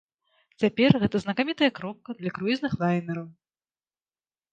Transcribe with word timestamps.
Цяпер 0.61 0.95
гэта 1.03 1.19
знакамітая 1.25 1.69
кропка 1.79 2.15
для 2.21 2.31
круізных 2.37 2.71
лайнераў. 2.85 3.27